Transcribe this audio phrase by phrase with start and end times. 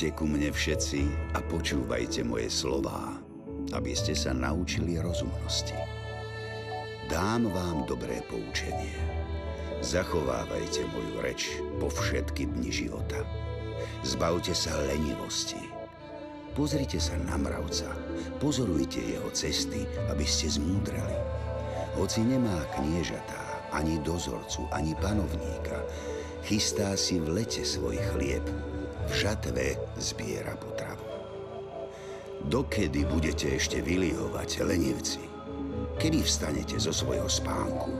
[0.00, 1.00] Poďte ku mne všetci
[1.36, 3.20] a počúvajte moje slová,
[3.76, 5.76] aby ste sa naučili rozumnosti.
[7.12, 8.96] Dám vám dobré poučenie.
[9.84, 13.20] Zachovávajte moju reč po všetky dni života.
[14.00, 15.60] Zbavte sa lenivosti.
[16.56, 17.92] Pozrite sa na mravca,
[18.40, 21.20] pozorujte jeho cesty, aby ste zmúdrali.
[22.00, 25.76] Hoci nemá kniežatá, ani dozorcu, ani panovníka,
[26.48, 28.48] chystá si v lete svoj chlieb,
[29.10, 31.02] v žatve zbiera potravu.
[32.46, 35.18] Dokedy budete ešte vylihovať, lenivci?
[35.98, 37.90] Kedy vstanete zo svojho spánku?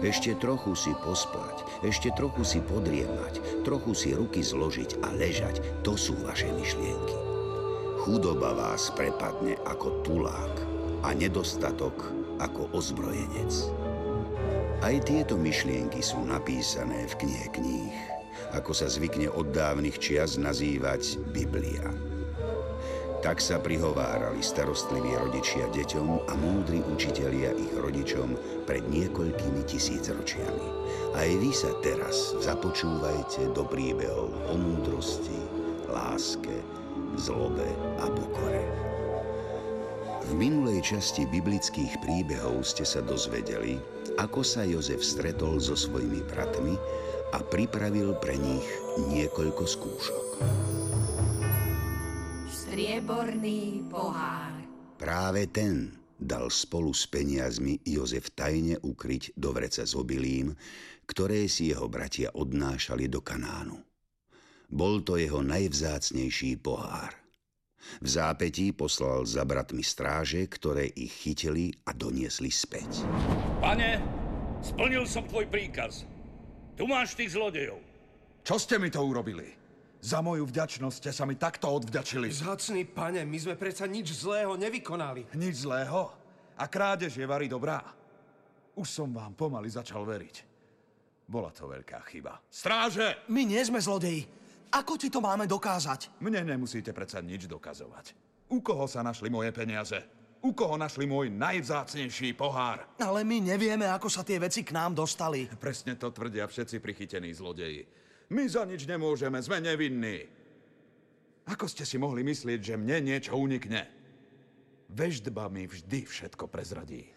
[0.00, 6.00] Ešte trochu si pospať, ešte trochu si podriemať, trochu si ruky zložiť a ležať, to
[6.00, 7.16] sú vaše myšlienky.
[8.02, 10.54] Chudoba vás prepadne ako tulák
[11.04, 12.08] a nedostatok
[12.40, 13.52] ako ozbrojenec.
[14.80, 18.17] Aj tieto myšlienky sú napísané v knihe kníh
[18.56, 21.84] ako sa zvykne od dávnych čias nazývať Biblia.
[23.18, 30.66] Tak sa prihovárali starostliví rodičia deťom a múdri učitelia ich rodičom pred niekoľkými tisícročiami.
[31.18, 35.34] Aj vy sa teraz započúvajte do príbehov o múdrosti,
[35.90, 36.62] láske,
[37.18, 37.66] zlobe
[37.98, 38.62] a pokore.
[40.28, 43.82] V minulej časti biblických príbehov ste sa dozvedeli,
[44.20, 46.78] ako sa Jozef stretol so svojimi bratmi
[47.32, 48.64] a pripravil pre nich
[49.12, 50.26] niekoľko skúšok.
[52.48, 54.52] Strieborný pohár.
[54.96, 60.56] Práve ten dal spolu s peniazmi Jozef tajne ukryť do vreca s obilím,
[61.06, 63.78] ktoré si jeho bratia odnášali do Kanánu.
[64.68, 67.16] Bol to jeho najvzácnejší pohár.
[68.04, 73.00] V zápetí poslal za bratmi stráže, ktoré ich chytili a doniesli späť.
[73.64, 74.02] Pane,
[74.60, 76.04] splnil som tvoj príkaz.
[76.78, 77.82] Tu máš tých zlodejov.
[78.46, 79.50] Čo ste mi to urobili?
[79.98, 82.30] Za moju vďačnosť ste sa mi takto odvďačili.
[82.30, 85.34] Zhacný pane, my sme predsa nič zlého nevykonali.
[85.34, 86.14] Nič zlého?
[86.54, 87.82] A krádež je vari dobrá?
[88.78, 90.46] Už som vám pomaly začal veriť.
[91.26, 92.38] Bola to veľká chyba.
[92.46, 93.26] Stráže!
[93.26, 94.22] My nie sme zlodeji.
[94.70, 96.22] Ako ti to máme dokázať?
[96.22, 98.14] Mne nemusíte predsa nič dokazovať.
[98.54, 99.98] U koho sa našli moje peniaze?
[100.38, 102.86] U koho našli môj najvzácnejší pohár?
[103.02, 105.50] Ale my nevieme, ako sa tie veci k nám dostali.
[105.58, 107.82] Presne to tvrdia všetci prichytení zlodeji.
[108.30, 110.30] My za nič nemôžeme, sme nevinní.
[111.48, 113.88] Ako ste si mohli myslieť, že mne niečo unikne?
[114.92, 117.08] Veždba mi vždy všetko prezradí.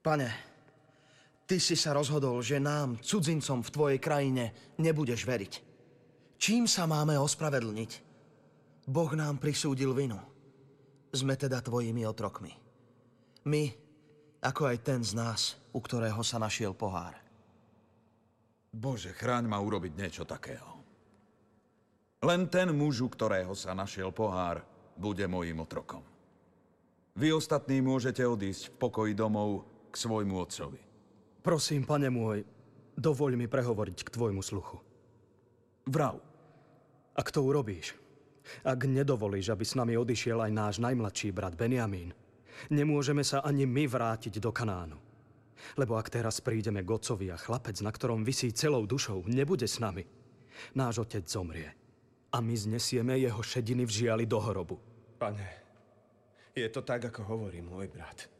[0.00, 0.28] Pane,
[1.48, 5.52] ty si sa rozhodol, že nám, cudzincom v tvojej krajine, nebudeš veriť.
[6.40, 7.90] Čím sa máme ospravedlniť?
[8.88, 10.20] Boh nám prisúdil vinu.
[11.10, 12.54] Sme teda tvojimi otrokmi.
[13.50, 13.72] My,
[14.40, 17.18] ako aj ten z nás, u ktorého sa našiel pohár.
[18.70, 20.78] Bože, chráň ma urobiť niečo takého.
[22.22, 24.62] Len ten muž, u ktorého sa našiel pohár,
[24.94, 26.04] bude mojim otrokom.
[27.16, 30.80] Vy ostatní môžete odísť v pokoji domov k svojmu otcovi.
[31.40, 32.46] Prosím, pane môj,
[32.94, 34.78] dovoľ mi prehovoriť k tvojmu sluchu.
[35.88, 36.20] Vrav.
[37.16, 37.96] Ak to urobíš,
[38.64, 42.14] ak nedovolíš, aby s nami odišiel aj náš najmladší brat Benjamín,
[42.68, 44.98] nemôžeme sa ani my vrátiť do Kanánu.
[45.76, 49.76] Lebo ak teraz prídeme k otcovi a chlapec, na ktorom vysí celou dušou, nebude s
[49.76, 50.08] nami,
[50.72, 51.70] náš otec zomrie.
[52.30, 54.78] A my znesieme jeho šediny v žiali do hrobu.
[55.20, 55.48] Pane,
[56.56, 58.30] je to tak, ako hovorí môj brat.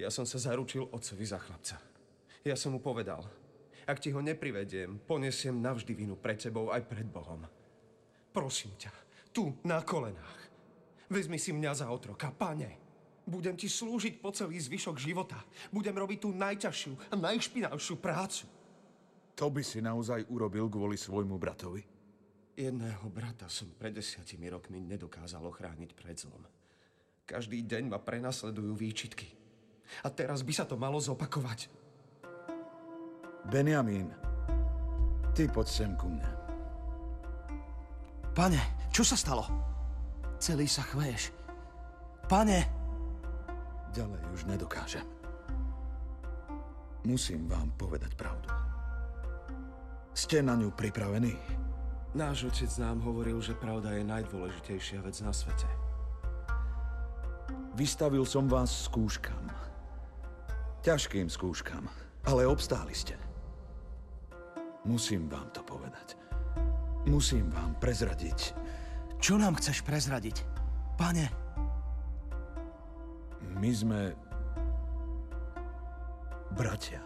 [0.00, 1.78] Ja som sa zaručil otcovi za chlapca.
[2.42, 3.22] Ja som mu povedal,
[3.86, 7.46] ak ti ho neprivediem, ponesiem navždy vinu pred sebou aj pred Bohom.
[8.32, 8.90] Prosím ťa,
[9.32, 10.40] tu, na kolenách.
[11.08, 12.78] Vezmi si mňa za otroka, pane.
[13.24, 15.40] Budem ti slúžiť po celý zvyšok života.
[15.72, 18.44] Budem robiť tú najťažšiu a najšpinavšiu prácu.
[19.36, 21.80] To by si naozaj urobil kvôli svojmu bratovi?
[22.52, 26.44] Jedného brata som pred desiatimi rokmi nedokázal ochrániť pred zlom.
[27.24, 29.24] Každý deň ma prenasledujú výčitky.
[30.04, 31.72] A teraz by sa to malo zopakovať.
[33.48, 34.12] Benjamín,
[35.32, 36.28] ty poď sem ku mne.
[38.36, 39.48] Pane, čo sa stalo?
[40.36, 41.32] Celý sa chveješ.
[42.28, 42.68] Pane!
[43.92, 45.04] Ďalej už nedokážem.
[47.02, 48.46] Musím vám povedať pravdu.
[50.12, 51.34] Ste na ňu pripravení?
[52.12, 55.64] Náš otec nám hovoril, že pravda je najdôležitejšia vec na svete.
[57.72, 59.48] Vystavil som vás skúškam.
[60.84, 61.88] Ťažkým skúškam,
[62.28, 63.16] ale obstáli ste.
[64.84, 66.20] Musím vám to povedať.
[67.08, 68.52] Musím vám prezradiť,
[69.22, 70.42] čo nám chceš prezradiť?
[70.98, 71.30] Pane.
[73.54, 74.18] My sme...
[76.58, 76.98] bratia.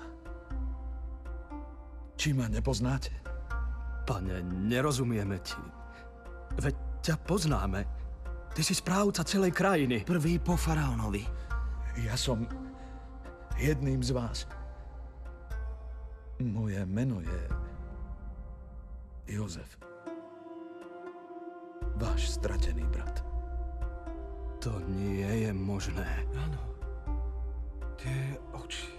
[2.17, 3.13] Či ma nepoznáte?
[4.09, 5.61] Pane, nerozumieme ti.
[6.57, 6.75] Veď
[7.05, 7.85] ťa poznáme.
[8.57, 10.09] Ty si správca celej krajiny.
[10.09, 11.21] Prvý po faraónovi.
[12.01, 12.49] Ja som
[13.61, 14.49] jedným z vás.
[16.41, 17.43] Moje meno je
[19.37, 19.86] Jozef.
[21.97, 23.25] Váš stratený brat.
[24.61, 26.05] To nie je možné.
[26.37, 26.61] Áno.
[27.97, 28.93] Tie oči.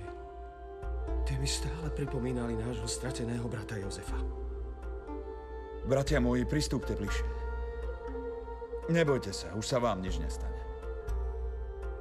[1.28, 4.18] Tie mi stále pripomínali nášho strateného brata Jozefa.
[5.88, 7.28] Bratia moji, pristúpte bližšie.
[8.88, 10.56] Nebojte sa, už sa vám nič nestane.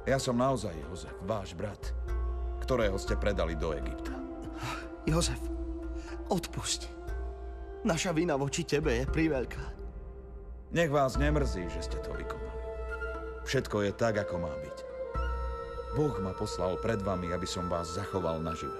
[0.07, 1.91] Ja som naozaj Jozef, váš brat,
[2.63, 4.15] ktorého ste predali do Egypta.
[5.03, 5.39] Jozef,
[6.31, 6.87] odpusti.
[7.83, 9.63] Naša vina voči tebe je priveľká.
[10.67, 12.63] Nech vás nemrzí, že ste to vykonali.
[13.47, 14.77] Všetko je tak, ako má byť.
[15.95, 18.75] Boh ma poslal pred vami, aby som vás zachoval nažive.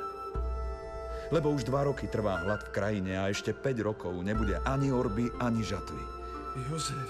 [1.31, 5.31] Lebo už dva roky trvá hlad v krajine a ešte 5 rokov nebude ani orby,
[5.39, 6.03] ani žatvy.
[6.67, 7.09] Jozef,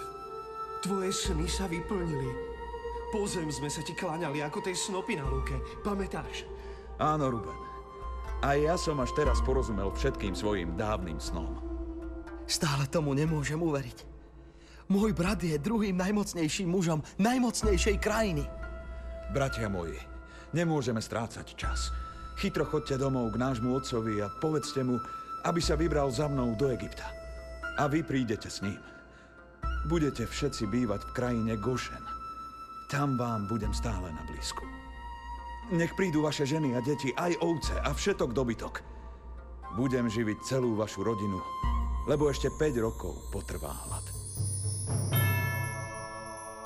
[0.86, 2.30] tvoje sny sa vyplnili.
[3.10, 5.58] Po zem sme sa ti kláňali ako tej snopy na lúke.
[5.82, 6.46] Pamätáš?
[7.02, 7.58] Áno, Ruben.
[8.46, 11.58] A ja som až teraz porozumel všetkým svojim dávnym snom.
[12.46, 14.17] Stále tomu nemôžem uveriť.
[14.88, 18.48] Môj brat je druhým najmocnejším mužom najmocnejšej krajiny.
[19.36, 20.00] Bratia moji,
[20.56, 21.92] nemôžeme strácať čas.
[22.40, 24.96] Chytro chodte domov k nášmu otcovi a povedzte mu,
[25.44, 27.04] aby sa vybral za mnou do Egypta.
[27.76, 28.80] A vy prídete s ním.
[29.92, 32.04] Budete všetci bývať v krajine Gošen.
[32.88, 34.64] Tam vám budem stále na blízku.
[35.76, 38.80] Nech prídu vaše ženy a deti, aj ovce a všetok dobytok.
[39.76, 41.44] Budem živiť celú vašu rodinu,
[42.08, 44.27] lebo ešte 5 rokov potrvá hlad.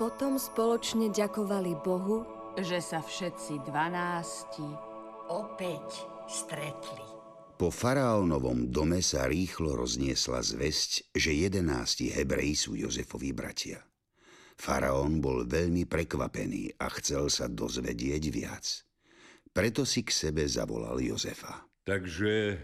[0.02, 2.26] Potom spoločne ďakovali Bohu,
[2.58, 4.66] že sa všetci dvanásti
[5.30, 5.86] opäť
[6.26, 7.06] stretli.
[7.62, 13.78] Po faraónovom dome sa rýchlo rozniesla zväzť, že jedenácti Hebreji sú Jozefovi bratia.
[14.58, 18.82] Faraón bol veľmi prekvapený a chcel sa dozvedieť viac.
[19.54, 21.70] Preto si k sebe zavolal Jozefa.
[21.86, 22.58] Takže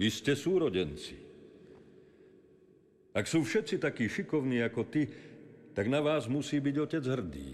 [0.00, 1.28] vy ste súrodenci.
[3.12, 5.04] Ak sú všetci takí šikovní ako ty,
[5.74, 7.48] tak na vás musí byť otec hrdý.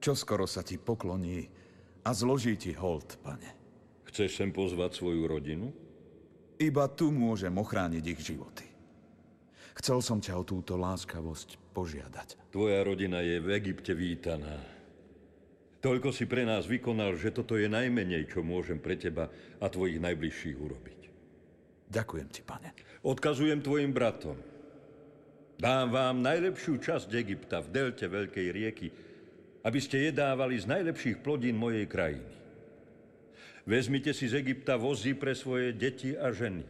[0.00, 1.48] Čo skoro sa ti pokloní
[2.04, 3.50] a zloží ti hold, pane.
[4.08, 5.72] Chceš sem pozvať svoju rodinu?
[6.60, 8.68] Iba tu môžem ochrániť ich životy.
[9.74, 12.52] Chcel som ťa o túto láskavosť požiadať.
[12.54, 14.62] Tvoja rodina je v Egypte vítaná.
[15.82, 19.28] Toľko si pre nás vykonal, že toto je najmenej, čo môžem pre teba
[19.58, 21.00] a tvojich najbližších urobiť.
[21.90, 22.72] Ďakujem ti, pane.
[23.04, 24.53] Odkazujem tvojim bratom.
[25.54, 28.86] Dám vám najlepšiu časť Egypta v delte veľkej rieky,
[29.64, 32.34] aby ste jedávali z najlepších plodín mojej krajiny.
[33.64, 36.66] Vezmite si z Egypta vozy pre svoje deti a ženy.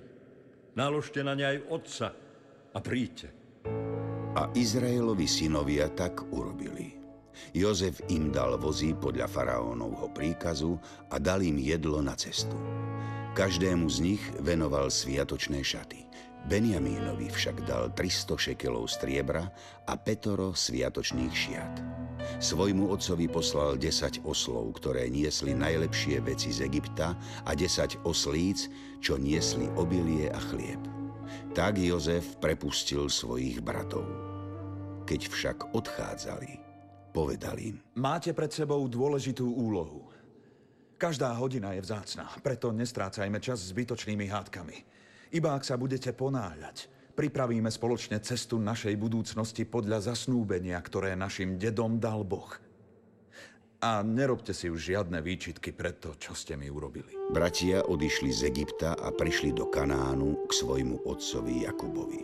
[0.78, 2.08] Naložte na ne aj otca
[2.70, 3.34] a príďte.
[4.34, 6.94] A Izraelovi synovia tak urobili.
[7.50, 10.78] Jozef im dal vozy podľa faraónovho príkazu
[11.10, 12.54] a dal im jedlo na cestu.
[13.34, 16.06] Každému z nich venoval sviatočné šaty.
[16.44, 19.48] Benjamínovi však dal 300 šekelov striebra
[19.88, 21.74] a petoro sviatočných šiat.
[22.36, 27.16] Svojmu otcovi poslal 10 oslov, ktoré niesli najlepšie veci z Egypta
[27.48, 28.68] a 10 oslíc,
[29.00, 30.80] čo niesli obilie a chlieb.
[31.56, 34.04] Tak Jozef prepustil svojich bratov.
[35.08, 36.60] Keď však odchádzali,
[37.16, 37.80] povedal im.
[37.96, 40.12] Máte pred sebou dôležitú úlohu.
[41.00, 44.93] Každá hodina je vzácna, preto nestrácajme čas zbytočnými hádkami.
[45.34, 46.86] Iba ak sa budete ponáhľať,
[47.18, 52.54] pripravíme spoločne cestu našej budúcnosti podľa zasnúbenia, ktoré našim dedom dal Boh.
[53.82, 57.18] A nerobte si už žiadne výčitky pre to, čo ste mi urobili.
[57.34, 62.22] Bratia odišli z Egypta a prišli do Kanánu k svojmu otcovi Jakubovi.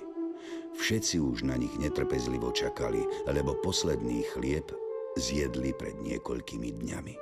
[0.78, 4.70] Všetci už na nich netrpezlivo čakali, lebo posledný chlieb
[5.18, 7.14] zjedli pred niekoľkými dňami.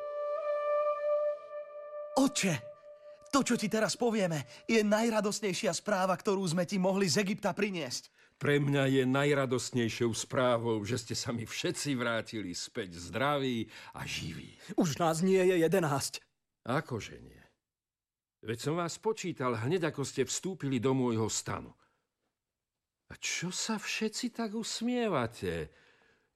[2.21, 2.68] Oče,
[3.29, 8.11] to, čo ti teraz povieme, je najradosnejšia správa, ktorú sme ti mohli z Egypta priniesť.
[8.39, 13.67] Pre mňa je najradosnejšou správou, že ste sa mi všetci vrátili späť zdraví
[13.99, 14.55] a živí.
[14.79, 16.23] Už nás nie je jedenáct.
[16.63, 17.43] Akože nie?
[18.47, 21.75] Veď som vás počítal hneď, ako ste vstúpili do môjho stanu.
[23.11, 25.75] A čo sa všetci tak usmievate?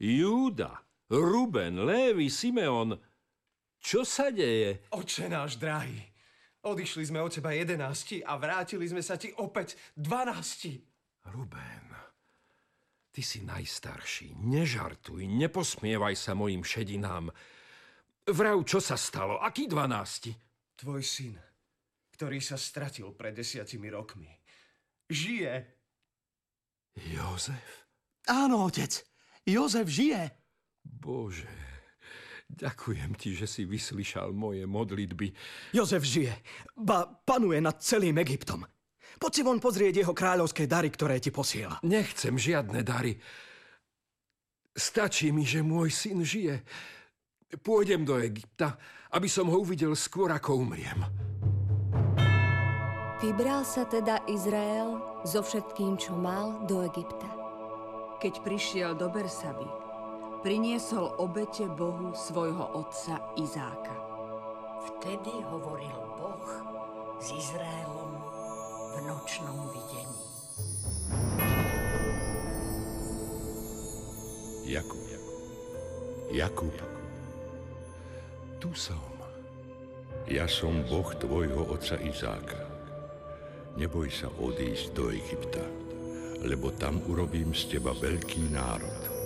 [0.03, 2.99] Júda, Ruben, Lévy, Simeon,
[3.79, 4.91] čo sa deje?
[4.91, 6.03] Oče náš drahý,
[6.63, 10.79] odišli sme od teba jedenácti a vrátili sme sa ti opäť dvanácti.
[11.31, 11.87] Ruben,
[13.11, 14.35] ty si najstarší.
[14.39, 17.31] Nežartuj, neposmievaj sa mojim šedinám.
[18.31, 19.39] Vrav, čo sa stalo?
[19.43, 20.31] Aký dvanácti?
[20.79, 21.35] Tvoj syn,
[22.15, 24.31] ktorý sa stratil pred desiatimi rokmi,
[25.11, 25.55] žije.
[27.11, 27.87] Jozef?
[28.31, 29.03] Áno, otec.
[29.43, 30.31] Jozef žije.
[30.83, 31.72] Bože,
[32.53, 35.33] ďakujem ti, že si vyslyšal moje modlitby.
[35.73, 36.33] Jozef žije.
[36.77, 38.69] Ba panuje nad celým Egyptom.
[39.17, 41.79] Poď si von pozrieť jeho kráľovské dary, ktoré ti posiela.
[41.87, 43.17] Nechcem žiadne dary.
[44.73, 46.65] Stačí mi, že môj syn žije.
[47.61, 48.81] Pôjdem do Egypta,
[49.13, 51.05] aby som ho uvidel skôr, ako umriem.
[53.21, 57.29] Vybral sa teda Izrael so všetkým, čo mal, do Egypta.
[58.19, 59.82] Keď prišiel do Bersaby,
[60.43, 63.95] priniesol obete Bohu svojho otca Izáka.
[64.83, 66.47] Vtedy hovoril Boh
[67.23, 68.13] s Izraelom
[68.91, 70.23] v nočnom videní.
[74.67, 75.07] Jakub.
[76.35, 76.75] Jakub.
[78.59, 78.99] Tu som.
[80.27, 82.67] Ja som Boh tvojho otca Izáka.
[83.79, 85.63] Neboj sa odísť do Egypta,
[86.43, 89.22] lebo tam urobím z teba veľký národ.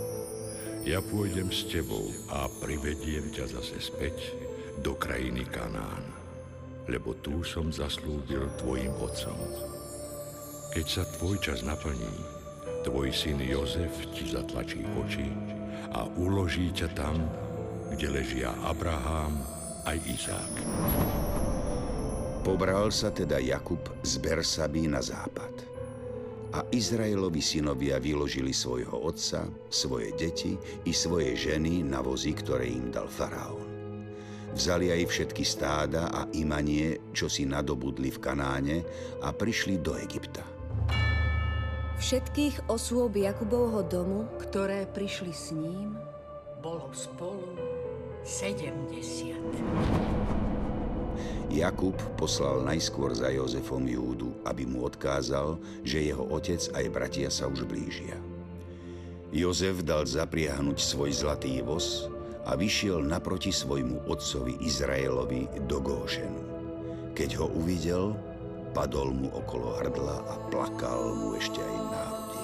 [0.86, 4.38] Ja pôjdem s tebou a privediem ťa zase späť
[4.86, 6.06] do krajiny Kanán,
[6.86, 9.34] lebo tu som zaslúbil tvojim otcom.
[10.70, 12.14] Keď sa tvoj čas naplní,
[12.86, 15.26] tvoj syn Jozef ti zatlačí oči
[15.90, 17.18] a uloží ťa tam,
[17.90, 19.42] kde ležia Abraham
[19.90, 20.54] aj Izák.
[22.46, 25.75] Pobral sa teda Jakub z Bersaby na západ.
[26.54, 30.54] A Izraelovi synovia vyložili svojho otca, svoje deti
[30.86, 33.66] i svoje ženy na vozy, ktoré im dal faraón.
[34.56, 38.76] Vzali aj všetky stáda a imanie, čo si nadobudli v Kanáne
[39.20, 40.40] a prišli do Egypta.
[42.00, 46.00] Všetkých osôb Jakubovho domu, ktoré prišli s ním,
[46.64, 47.52] bolo spolu
[48.24, 50.55] 70.
[51.52, 57.46] Jakub poslal najskôr za Jozefom Júdu, aby mu odkázal, že jeho otec aj bratia sa
[57.46, 58.18] už blížia.
[59.34, 62.08] Jozef dal zapriahnuť svoj zlatý voz
[62.46, 66.42] a vyšiel naproti svojmu otcovi Izraelovi do Góšenu.
[67.12, 68.14] Keď ho uvidel,
[68.70, 72.42] padol mu okolo hrdla a plakal mu ešte aj na hrudi.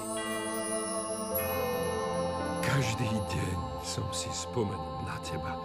[2.67, 5.61] Každý deň som si spomenul na teba.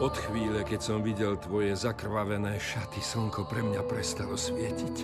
[0.00, 4.96] Od chvíle, keď som videl tvoje zakrvavené šaty, slnko pre mňa prestalo svietiť.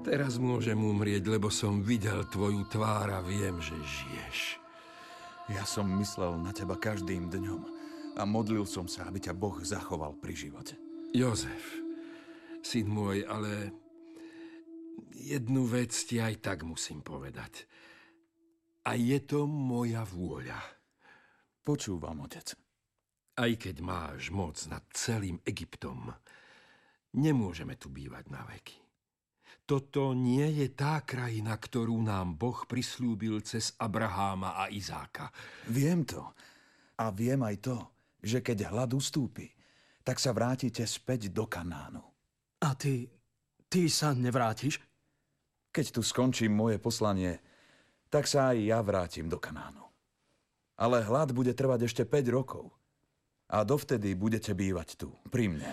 [0.00, 4.56] Teraz môžem umrieť, lebo som videl tvoju tvár a viem, že žiješ.
[5.52, 7.62] Ja som myslel na teba každým dňom
[8.16, 10.80] a modlil som sa, aby ťa Boh zachoval pri živote.
[11.12, 11.76] Jozef,
[12.64, 13.76] syn môj, ale
[15.12, 17.68] jednu vec ti aj tak musím povedať.
[18.88, 20.64] A je to moja vôľa.
[21.60, 22.65] Počúvam, otec.
[23.36, 26.08] Aj keď máš moc nad celým Egyptom,
[27.12, 28.80] nemôžeme tu bývať na veky.
[29.68, 35.28] Toto nie je tá krajina, ktorú nám Boh prislúbil cez Abraháma a Izáka.
[35.68, 36.22] Viem to.
[36.96, 37.76] A viem aj to,
[38.24, 39.52] že keď hlad ustúpi,
[40.00, 42.00] tak sa vrátite späť do Kanánu.
[42.62, 43.10] A ty,
[43.68, 44.80] ty sa nevrátiš?
[45.74, 47.36] Keď tu skončím moje poslanie,
[48.08, 49.84] tak sa aj ja vrátim do Kanánu.
[50.80, 52.72] Ale hlad bude trvať ešte 5 rokov.
[53.46, 55.70] A dovtedy budete bývať tu, pri mne.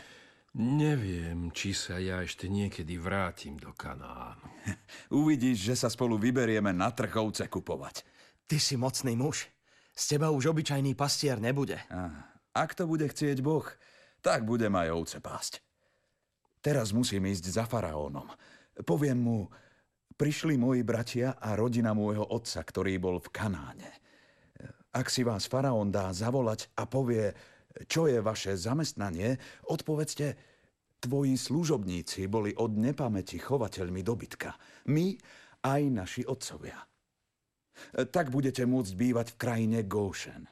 [0.54, 4.46] Neviem, či sa ja ešte niekedy vrátim do Kanánu.
[5.26, 8.06] Uvidíš, že sa spolu vyberieme na trchovce kupovať.
[8.46, 9.50] Ty si mocný muž.
[9.98, 11.82] Z teba už obyčajný pastier nebude.
[11.90, 13.66] A, ak to bude chcieť Boh,
[14.22, 15.66] tak budem aj ovce pásť.
[16.62, 18.30] Teraz musím ísť za faraónom.
[18.86, 19.38] Poviem mu,
[20.14, 23.92] prišli moji bratia a rodina môjho otca, ktorý bol v Kanáne.
[24.94, 27.34] Ak si vás faraón dá zavolať a povie,
[27.90, 29.38] čo je vaše zamestnanie,
[29.70, 30.38] odpovedzte,
[31.04, 34.56] tvoji služobníci boli od nepamäti chovateľmi dobytka.
[34.88, 35.12] My
[35.68, 36.80] aj naši otcovia.
[37.94, 40.48] Tak budete môcť bývať v krajine Góšen.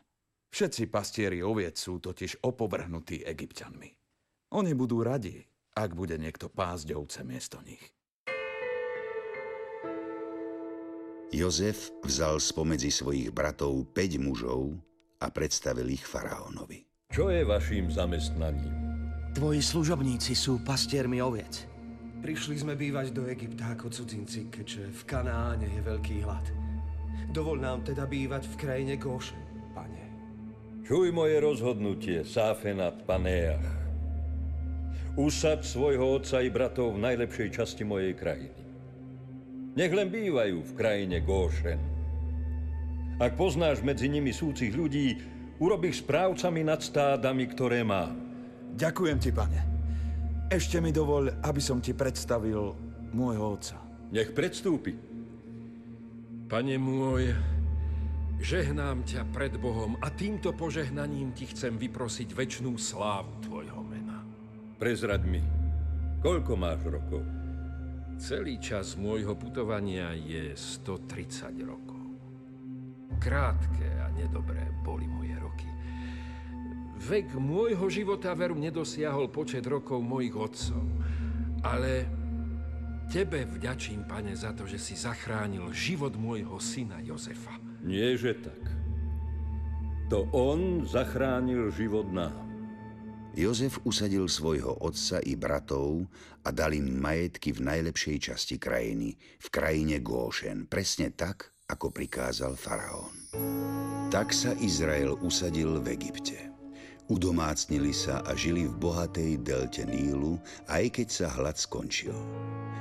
[0.52, 3.88] Všetci pastieri oviec sú totiž opovrhnutí egyptianmi.
[4.52, 5.40] Oni budú radi,
[5.80, 7.80] ak bude niekto pásť ovce miesto nich.
[11.32, 14.76] Jozef vzal spomedzi svojich bratov 5 mužov
[15.24, 16.91] a predstavil ich faraónovi.
[17.12, 18.72] Čo je vašim zamestnaním?
[19.36, 21.68] Tvoji služobníci sú pastiermi oviec.
[22.24, 26.46] Prišli sme bývať do Egypta ako cudzinci, keďže v Kanáne je veľký hlad.
[27.36, 29.44] Dovol nám teda bývať v krajine Gošen,
[29.76, 30.08] pane.
[30.88, 33.68] Čuj moje rozhodnutie, Sáfenat Paneach.
[35.20, 38.64] Usaď svojho otca i bratov v najlepšej časti mojej krajiny.
[39.76, 41.80] Nech len bývajú v krajine Góšen.
[43.20, 45.20] Ak poznáš medzi nimi súcich ľudí,
[45.62, 48.18] urob ich správcami nad stádami, ktoré mám.
[48.74, 49.60] Ďakujem ti, pane.
[50.50, 52.74] Ešte mi dovoľ, aby som ti predstavil
[53.14, 53.78] môjho otca.
[54.12, 54.98] Nech predstúpi.
[56.52, 57.32] Pane môj,
[58.42, 64.26] Žehnám ťa pred Bohom a týmto požehnaním ti chcem vyprosiť väčšnú slávu tvojho mena.
[64.82, 65.46] Prezrad mi,
[66.26, 67.22] koľko máš rokov?
[68.18, 72.02] Celý čas môjho putovania je 130 rokov.
[73.22, 75.70] Krátke nedobré boli moje roky.
[77.02, 80.86] Vek môjho života veru nedosiahol počet rokov mojich otcov,
[81.66, 82.06] ale
[83.10, 87.58] tebe vďačím, pane, za to, že si zachránil život môjho syna Jozefa.
[87.82, 88.62] Nie, že tak.
[90.14, 92.52] To on zachránil život nám.
[93.32, 96.04] Jozef usadil svojho otca i bratov
[96.44, 102.60] a dal im majetky v najlepšej časti krajiny, v krajine Góšen, presne tak, ako prikázal
[102.60, 103.16] faraón.
[104.12, 106.52] Tak sa Izrael usadil v Egypte.
[107.08, 110.36] Udomácnili sa a žili v bohatej delte Nílu,
[110.68, 112.12] aj keď sa hlad skončil.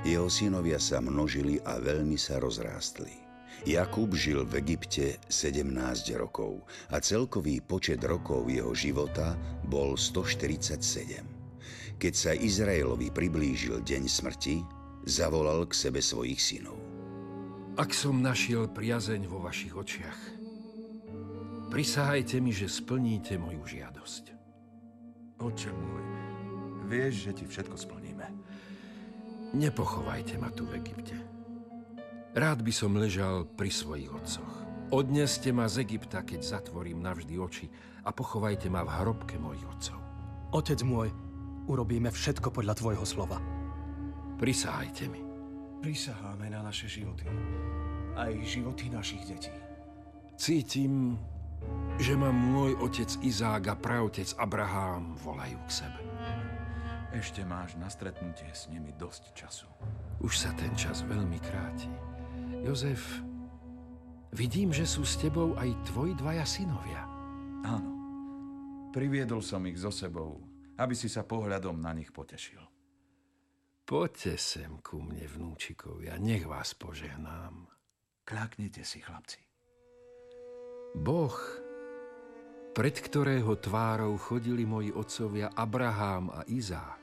[0.02, 3.30] Jeho synovia sa množili a veľmi sa rozrástli.
[3.68, 5.68] Jakub žil v Egypte 17
[6.16, 9.36] rokov a celkový počet rokov jeho života
[9.68, 12.00] bol 147.
[12.00, 14.64] Keď sa Izraelovi priblížil deň smrti,
[15.04, 16.89] zavolal k sebe svojich synov.
[17.80, 20.20] Ak som našiel priazeň vo vašich očiach,
[21.72, 24.24] prisahajte mi, že splníte moju žiadosť.
[25.40, 26.04] Oče môj,
[26.92, 28.28] vieš, že ti všetko splníme.
[29.56, 31.16] Nepochovajte ma tu v Egypte.
[32.36, 34.52] Rád by som ležal pri svojich otcoch.
[34.92, 37.64] Odneste ma z Egypta, keď zatvorím navždy oči
[38.04, 39.96] a pochovajte ma v hrobke mojich otcov.
[40.52, 41.08] Otec môj,
[41.64, 43.40] urobíme všetko podľa tvojho slova.
[44.36, 45.29] Prisahajte mi.
[45.80, 47.24] Prisaháme na naše životy.
[48.12, 49.52] Aj životy našich detí.
[50.36, 51.16] Cítim,
[51.96, 56.00] že ma môj otec Izák a pravotec Abraham volajú k sebe.
[57.16, 59.66] Ešte máš na stretnutie s nimi dosť času.
[60.20, 61.88] Už sa ten čas veľmi kráti.
[62.60, 63.24] Jozef,
[64.36, 67.02] vidím, že sú s tebou aj tvoji dvaja synovia.
[67.64, 67.90] Áno.
[68.92, 70.44] Priviedol som ich so sebou,
[70.76, 72.69] aby si sa pohľadom na nich potešil.
[73.90, 77.66] Poďte sem ku mne, vnúčikovia, nech vás požehnám.
[78.22, 79.42] Kľaknite si, chlapci.
[80.94, 81.34] Boh,
[82.70, 87.02] pred ktorého tvárou chodili moji otcovia Abraham a Izák,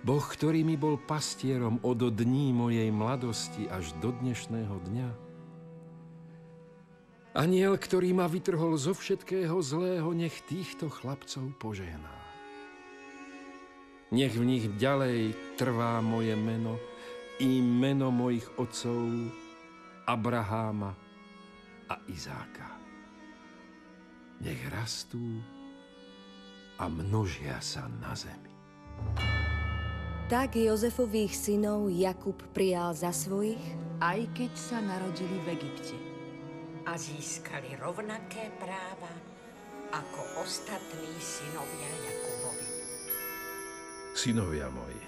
[0.00, 5.10] Boh, ktorý mi bol pastierom od dní mojej mladosti až do dnešného dňa.
[7.36, 12.23] Aniel, ktorý ma vytrhol zo všetkého zlého, nech týchto chlapcov požehná.
[14.14, 16.78] Nech v nich ďalej trvá moje meno
[17.42, 19.10] i meno mojich otcov
[20.06, 20.94] Abraháma
[21.90, 22.78] a Izáka.
[24.38, 25.18] Nech rastú
[26.78, 28.54] a množia sa na zemi.
[30.30, 33.60] Tak Jozefových synov Jakub prijal za svojich,
[33.98, 35.98] aj keď sa narodili v Egypte.
[36.86, 39.10] A získali rovnaké práva
[39.90, 42.33] ako ostatní synovia Jakubovi.
[44.14, 45.02] Synovia moji,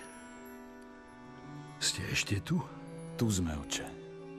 [1.78, 2.58] ste ešte tu?
[3.14, 3.86] Tu sme, oče.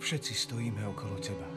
[0.03, 1.47] Všetci stojíme okolo teba.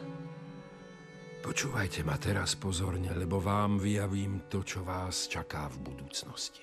[1.43, 6.63] Počúvajte ma teraz pozorne, lebo vám vyjavím to, čo vás čaká v budúcnosti.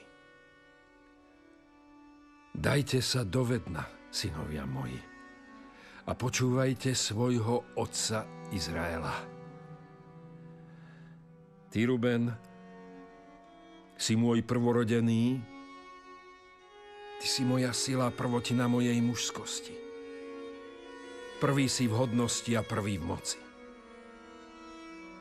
[2.55, 5.03] Dajte sa do vedna, synovia moji,
[6.07, 8.23] a počúvajte svojho otca
[8.55, 9.19] Izraela.
[11.67, 12.31] Ty, Ruben,
[13.99, 15.56] si môj prvorodený,
[17.17, 19.75] ty si moja sila prvotina mojej mužskosti.
[21.37, 23.39] Prvý si v hodnosti a prvý v moci.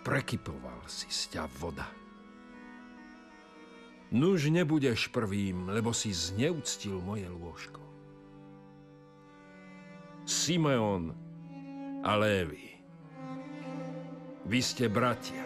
[0.01, 1.89] Prekypoval si sťa voda.
[4.15, 7.83] Nuž nebudeš prvým, lebo si zneúctil moje lôžko.
[10.23, 11.11] Simeon
[12.07, 12.79] a Lévi,
[14.47, 15.43] vy ste bratia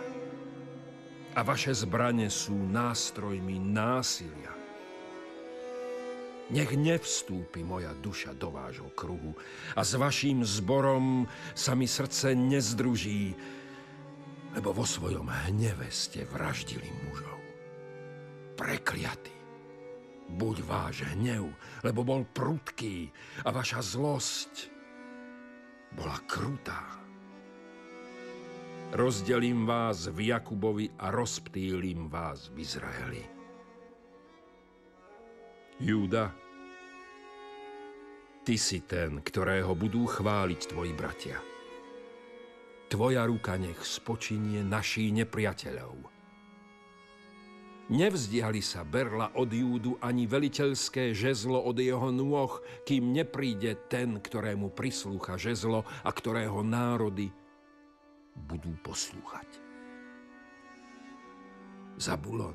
[1.33, 4.60] a vaše zbranie sú nástrojmi násilia.
[6.51, 9.39] Nech nevstúpi moja duša do vášho kruhu
[9.79, 13.39] a s vaším zborom sa mi srdce nezdruží,
[14.59, 17.41] lebo vo svojom hneve ste vraždili mužov
[18.61, 19.33] prekliatý.
[20.31, 21.49] Buď váš hnev,
[21.83, 23.09] lebo bol prudký
[23.43, 24.69] a vaša zlosť
[25.97, 27.01] bola krutá.
[28.91, 33.40] Rozdelím vás v Jakubovi a rozptýlim vás v Izraeli.
[35.81, 36.31] Júda,
[38.45, 41.41] ty si ten, ktorého budú chváliť tvoji bratia.
[42.93, 46.21] Tvoja ruka nech spočinie naší nepriateľov
[47.91, 54.71] Nevzdiali sa Berla od Júdu ani veliteľské žezlo od jeho nôh, kým nepríde ten, ktorému
[54.71, 57.35] prislúcha žezlo a ktorého národy
[58.47, 59.59] budú poslúchať.
[61.99, 62.55] Zabulon,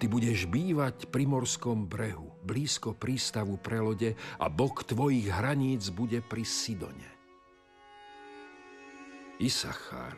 [0.00, 6.24] ty budeš bývať pri morskom brehu, blízko prístavu pre lode a bok tvojich hraníc bude
[6.24, 7.10] pri Sidone.
[9.36, 10.16] Isachar,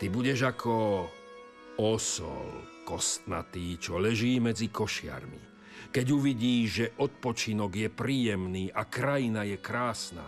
[0.00, 1.04] ty budeš ako
[1.76, 2.48] osol
[2.88, 5.40] kostnatý, čo leží medzi košiarmi.
[5.92, 10.24] Keď uvidíš, že odpočinok je príjemný a krajina je krásna,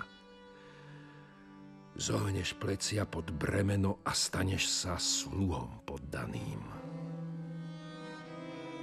[1.96, 6.77] zohneš plecia pod bremeno a staneš sa sluhom poddaným.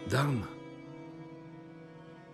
[0.06, 0.46] Dan,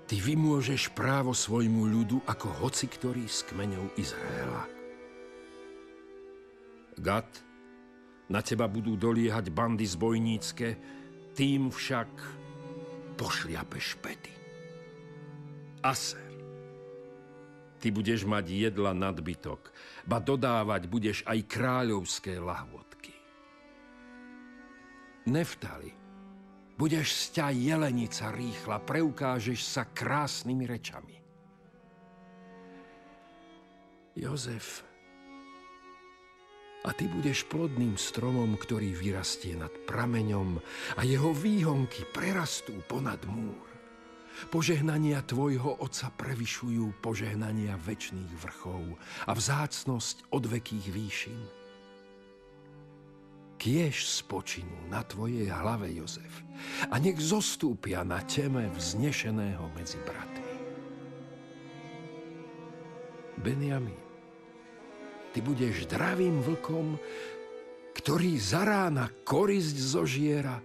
[0.04, 4.68] ty vymôžeš právo svojmu ľudu ako hoci ktorý z kmeňov Izraela.
[7.00, 7.32] Gat,
[8.28, 10.68] na teba budú doliehať bandy zbojnícke,
[11.32, 12.12] tým však
[13.16, 14.36] pošliapeš pety.
[15.80, 16.32] Aser,
[17.80, 19.72] ty budeš mať jedla nadbytok,
[20.04, 23.16] ba dodávať budeš aj kráľovské lahvodky.
[25.24, 26.01] Neftali,
[26.82, 31.22] budeš sťa jelenica rýchla, preukážeš sa krásnymi rečami.
[34.18, 34.82] Jozef,
[36.82, 40.58] a ty budeš plodným stromom, ktorý vyrastie nad prameňom
[40.98, 43.70] a jeho výhonky prerastú ponad múr.
[44.50, 48.98] Požehnania tvojho oca prevyšujú požehnania väčšných vrchov
[49.30, 51.61] a vzácnosť odvekých výšin.
[53.62, 56.42] Kiež spočinú na tvojej hlave, Jozef,
[56.90, 60.54] a nech zostúpia na teme vznešeného medzi bratmi.
[63.38, 64.02] Benjamin,
[65.30, 66.98] ty budeš dravým vlkom,
[67.94, 70.58] ktorý za rána korisť zožiera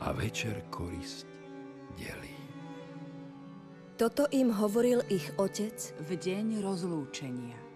[0.00, 1.28] a večer korisť
[1.92, 2.36] delí.
[4.00, 5.76] Toto im hovoril ich otec
[6.08, 7.67] v deň rozlúčenia.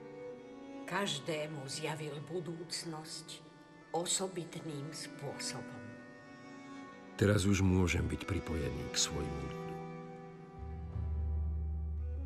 [0.92, 3.40] Každému zjavil budúcnosť
[3.96, 5.80] osobitným spôsobom.
[7.16, 9.74] Teraz už môžem byť pripojený k svojmu ľudu.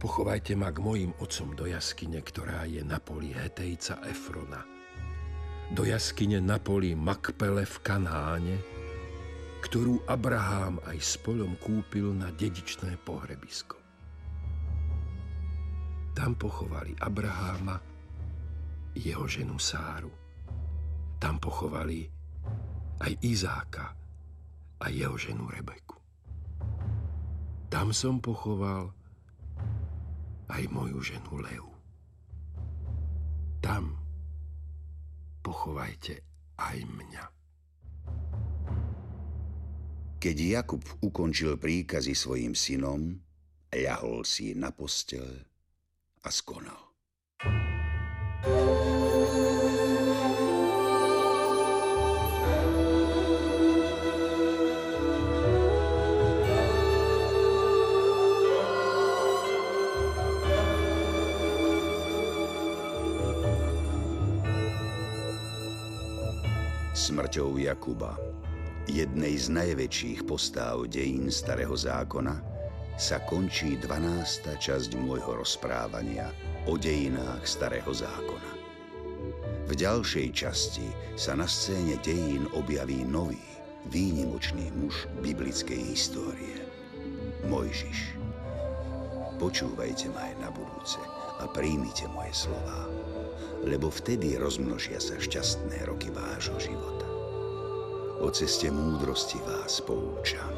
[0.02, 4.66] Pochovajte ma k mojim otcom do jaskyne, ktorá je na poli Hetejca Efrona.
[5.70, 8.56] Do jaskyne na poli Makpele v Kanáne,
[9.62, 13.78] ktorú Abrahám aj s polom kúpil na dedičné pohrebisko.
[16.18, 17.94] Tam pochovali Abraháma,
[18.96, 20.10] jeho ženu Sáru.
[21.20, 22.08] Tam pochovali
[23.00, 23.92] aj Izáka
[24.80, 25.96] a jeho ženu Rebeku.
[27.68, 28.92] Tam som pochoval
[30.48, 31.68] aj moju ženu Leu.
[33.60, 33.98] Tam
[35.42, 36.22] pochovajte
[36.56, 37.24] aj mňa.
[40.16, 43.20] Keď Jakub ukončil príkazy svojim synom,
[43.74, 45.44] ľahol si na postel
[46.24, 46.88] a skonal.
[47.36, 47.75] thank you
[67.06, 68.18] Smrťou Jakuba,
[68.90, 72.38] jednej z najväčších postáv dejín Starého zákona,
[72.98, 74.58] sa končí 12.
[74.58, 76.32] časť môjho rozprávania
[76.66, 78.35] o dejinách Starého zákona.
[79.66, 80.86] V ďalšej časti
[81.18, 83.42] sa na scéne dejín objaví nový,
[83.90, 86.62] výnimočný muž biblickej histórie.
[87.50, 88.14] Mojžiš.
[89.36, 91.02] Počúvajte ma aj na budúce
[91.42, 92.88] a príjmite moje slová
[93.66, 97.06] lebo vtedy rozmnožia sa šťastné roky vášho života.
[98.22, 100.54] O ceste múdrosti vás poučam.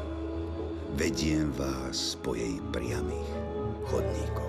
[0.93, 3.29] Vediem vás po jej priamých
[3.89, 4.48] chodníkoch.